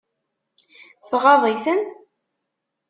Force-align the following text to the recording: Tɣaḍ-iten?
Tɣaḍ-iten? 1.09 1.81